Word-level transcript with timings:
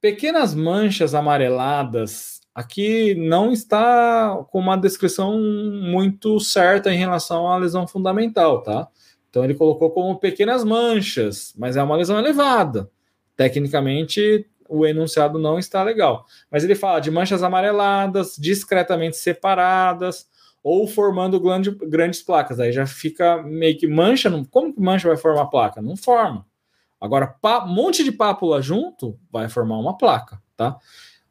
Pequenas 0.00 0.54
manchas 0.54 1.12
amareladas 1.12 2.40
aqui 2.54 3.14
não 3.16 3.52
está 3.52 4.44
com 4.50 4.60
uma 4.60 4.76
descrição 4.76 5.38
muito 5.40 6.38
certa 6.38 6.92
em 6.92 6.98
relação 6.98 7.48
à 7.48 7.56
lesão 7.56 7.86
fundamental, 7.86 8.62
tá? 8.62 8.88
Então 9.28 9.44
ele 9.44 9.54
colocou 9.54 9.90
como 9.90 10.18
pequenas 10.18 10.64
manchas, 10.64 11.52
mas 11.56 11.76
é 11.76 11.82
uma 11.82 11.96
lesão 11.96 12.18
elevada. 12.18 12.90
Tecnicamente, 13.36 14.46
o 14.68 14.86
enunciado 14.86 15.38
não 15.38 15.58
está 15.58 15.82
legal. 15.82 16.24
Mas 16.50 16.64
ele 16.64 16.74
fala 16.74 17.00
de 17.00 17.10
manchas 17.10 17.42
amareladas, 17.42 18.36
discretamente 18.38 19.16
separadas, 19.16 20.28
ou 20.62 20.86
formando 20.86 21.40
grande, 21.40 21.70
grandes 21.70 22.22
placas. 22.22 22.60
Aí 22.60 22.72
já 22.72 22.86
fica 22.86 23.42
meio 23.42 23.76
que 23.76 23.86
mancha. 23.86 24.30
Como 24.50 24.72
que 24.72 24.80
mancha 24.80 25.08
vai 25.08 25.16
formar 25.16 25.46
placa? 25.46 25.82
Não 25.82 25.96
forma. 25.96 26.46
Agora, 27.00 27.36
um 27.64 27.74
monte 27.74 28.02
de 28.02 28.12
pápula 28.12 28.60
junto 28.60 29.18
vai 29.30 29.48
formar 29.48 29.78
uma 29.78 29.96
placa, 29.96 30.40
tá? 30.56 30.78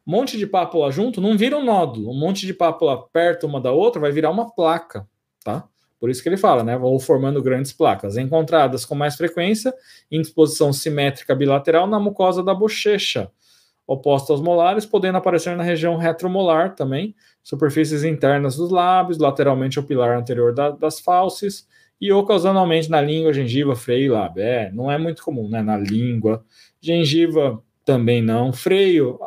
monte 0.08 0.38
de 0.38 0.46
pápula 0.46 0.90
junto 0.90 1.20
não 1.20 1.36
vira 1.36 1.54
um 1.54 1.62
nódulo. 1.62 2.10
Um 2.10 2.18
monte 2.18 2.46
de 2.46 2.54
pápula 2.54 3.06
perto 3.12 3.46
uma 3.46 3.60
da 3.60 3.70
outra 3.70 4.00
vai 4.00 4.10
virar 4.10 4.30
uma 4.30 4.50
placa, 4.50 5.06
tá? 5.44 5.68
Por 6.00 6.08
isso 6.08 6.22
que 6.22 6.30
ele 6.30 6.38
fala, 6.38 6.62
né? 6.62 6.78
Ou 6.78 6.98
formando 6.98 7.42
grandes 7.42 7.74
placas, 7.74 8.16
encontradas 8.16 8.86
com 8.86 8.94
mais 8.94 9.16
frequência 9.16 9.74
em 10.10 10.22
disposição 10.22 10.72
simétrica 10.72 11.34
bilateral 11.34 11.86
na 11.86 12.00
mucosa 12.00 12.42
da 12.42 12.54
bochecha, 12.54 13.30
oposta 13.86 14.32
aos 14.32 14.40
molares, 14.40 14.86
podendo 14.86 15.18
aparecer 15.18 15.54
na 15.58 15.62
região 15.62 15.98
retromolar 15.98 16.74
também, 16.74 17.14
superfícies 17.42 18.02
internas 18.02 18.56
dos 18.56 18.70
lábios, 18.70 19.18
lateralmente 19.18 19.78
ao 19.78 19.84
pilar 19.84 20.16
anterior 20.16 20.54
da, 20.54 20.70
das 20.70 21.00
fauces 21.00 21.68
e 22.00 22.12
ocasionalmente 22.12 22.90
na 22.90 23.00
língua, 23.00 23.32
gengiva, 23.32 23.74
freio 23.74 24.12
lábio. 24.12 24.42
É, 24.42 24.70
não 24.72 24.90
é 24.90 24.98
muito 24.98 25.22
comum, 25.22 25.48
né? 25.48 25.62
Na 25.62 25.76
língua, 25.76 26.44
gengiva 26.80 27.62
também 27.84 28.20
não, 28.22 28.52
freio 28.52 29.18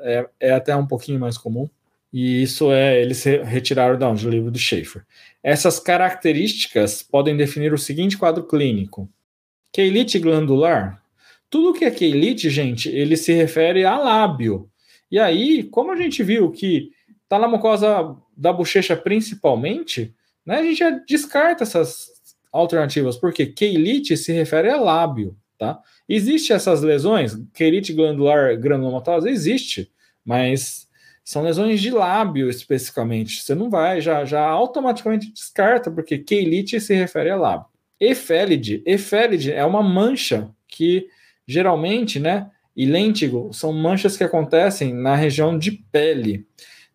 é, 0.00 0.26
é 0.40 0.52
até 0.52 0.74
um 0.74 0.86
pouquinho 0.86 1.20
mais 1.20 1.36
comum. 1.36 1.68
E 2.10 2.42
isso 2.42 2.72
é, 2.72 3.00
eles 3.00 3.22
retiraram 3.22 3.98
da 3.98 4.08
onde? 4.08 4.24
Do 4.24 4.30
livro 4.30 4.50
do 4.50 4.58
Schaefer. 4.58 5.04
Essas 5.42 5.78
características 5.78 7.02
podem 7.02 7.36
definir 7.36 7.72
o 7.74 7.78
seguinte 7.78 8.16
quadro 8.16 8.44
clínico. 8.44 9.08
Queilite 9.70 10.18
glandular. 10.18 11.02
Tudo 11.50 11.78
que 11.78 11.84
é 11.84 11.90
queilite, 11.90 12.48
gente, 12.48 12.88
ele 12.88 13.16
se 13.16 13.32
refere 13.32 13.84
a 13.84 13.98
lábio. 13.98 14.70
E 15.10 15.18
aí, 15.18 15.64
como 15.64 15.92
a 15.92 15.96
gente 15.96 16.22
viu 16.22 16.50
que 16.50 16.90
está 17.24 17.38
na 17.38 17.48
mucosa 17.48 18.16
da 18.36 18.52
bochecha 18.52 18.96
principalmente, 18.96 20.14
né, 20.44 20.60
a 20.60 20.62
gente 20.62 20.78
já 20.78 20.90
descarta 20.90 21.62
essas 21.62 22.17
alternativas, 22.52 23.16
porque 23.16 23.46
queilite 23.46 24.16
se 24.16 24.32
refere 24.32 24.70
a 24.70 24.80
lábio, 24.80 25.36
tá? 25.56 25.80
Existe 26.08 26.52
essas 26.52 26.82
lesões, 26.82 27.36
queilite 27.52 27.92
glandular 27.92 28.58
granulomatosa? 28.58 29.30
Existe, 29.30 29.90
mas 30.24 30.88
são 31.24 31.42
lesões 31.42 31.80
de 31.80 31.90
lábio 31.90 32.48
especificamente. 32.48 33.42
Você 33.42 33.54
não 33.54 33.68
vai, 33.68 34.00
já, 34.00 34.24
já 34.24 34.42
automaticamente 34.42 35.30
descarta, 35.30 35.90
porque 35.90 36.18
queilite 36.18 36.80
se 36.80 36.94
refere 36.94 37.30
a 37.30 37.36
lábio. 37.36 37.66
Efélide, 38.00 38.82
efélide 38.86 39.52
é 39.52 39.64
uma 39.64 39.82
mancha 39.82 40.50
que 40.66 41.08
geralmente, 41.46 42.18
né, 42.20 42.50
e 42.76 42.86
lêntigo 42.86 43.50
são 43.52 43.72
manchas 43.72 44.16
que 44.16 44.22
acontecem 44.22 44.94
na 44.94 45.16
região 45.16 45.58
de 45.58 45.72
pele. 45.72 46.46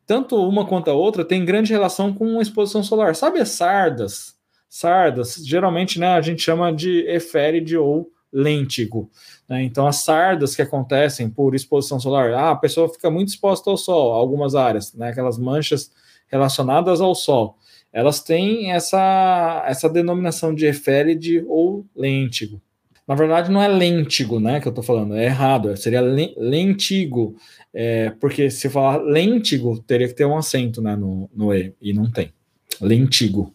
Tanto 0.06 0.36
uma 0.38 0.66
quanto 0.66 0.90
a 0.90 0.94
outra 0.94 1.26
tem 1.26 1.44
grande 1.44 1.74
relação 1.74 2.14
com 2.14 2.42
exposição 2.42 2.81
solar. 2.84 3.16
Sabe 3.16 3.40
as 3.40 3.50
sardas? 3.50 4.36
Sardas, 4.75 5.35
geralmente, 5.35 5.99
né, 5.99 6.07
a 6.07 6.21
gente 6.21 6.41
chama 6.41 6.73
de 6.73 7.02
eféride 7.07 7.77
ou 7.77 8.09
lêntigo. 8.33 9.07
Né? 9.47 9.61
Então, 9.61 9.85
as 9.85 9.97
sardas 9.97 10.55
que 10.55 10.63
acontecem 10.63 11.29
por 11.29 11.53
exposição 11.53 11.99
solar, 11.99 12.33
ah, 12.33 12.49
a 12.49 12.55
pessoa 12.55 12.91
fica 12.91 13.11
muito 13.11 13.27
exposta 13.27 13.69
ao 13.69 13.77
sol, 13.77 14.13
algumas 14.13 14.55
áreas, 14.55 14.91
né? 14.95 15.09
aquelas 15.09 15.38
manchas 15.38 15.91
relacionadas 16.25 17.01
ao 17.01 17.13
sol, 17.13 17.56
elas 17.91 18.23
têm 18.23 18.72
essa, 18.72 19.63
essa 19.67 19.88
denominação 19.88 20.56
de 20.56 20.66
eféride 20.66 21.45
ou 21.47 21.85
lêntigo. 21.95 22.59
Na 23.07 23.13
verdade, 23.13 23.51
não 23.51 23.62
é 23.62 23.67
lêntigo, 23.67 24.39
né, 24.39 24.59
que 24.59 24.67
eu 24.67 24.72
estou 24.72 24.83
falando, 24.83 25.16
é 25.16 25.25
errado, 25.25 25.78
seria 25.78 26.01
lentigo, 26.01 27.35
é, 27.72 28.09
porque 28.19 28.50
se 28.50 28.69
falar 28.69 29.03
lêntigo, 29.03 29.78
teria 29.83 30.07
que 30.07 30.16
ter 30.16 30.25
um 30.25 30.35
acento 30.35 30.81
né, 30.81 30.95
no, 30.95 31.29
no 31.31 31.53
E, 31.53 31.75
e 31.79 31.94
não 31.94 32.09
tem. 32.09 32.33
Lentigo. 32.81 33.53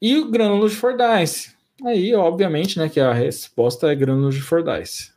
E 0.00 0.16
o 0.16 0.30
grânulo 0.30 0.68
de 0.68 0.74
Fordyce, 0.74 1.54
Aí, 1.82 2.14
obviamente, 2.14 2.78
né, 2.78 2.90
que 2.90 3.00
a 3.00 3.12
resposta 3.12 3.90
é 3.90 3.94
grânulos 3.94 4.34
de 4.34 4.42
Fordyce. 4.42 5.12